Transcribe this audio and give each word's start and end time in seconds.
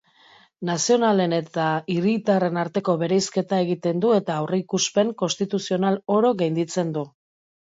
Nazionalen 0.67 1.33
eta 1.37 1.65
hiritarren 1.95 2.57
arteko 2.61 2.95
bereizketa 3.03 3.61
egiten 3.67 4.01
du 4.07 4.15
eta 4.21 4.39
aurreikuspen 4.39 5.13
konstituzional 5.23 6.01
oro 6.17 6.33
gainditzen 6.41 6.95
du. 6.99 7.07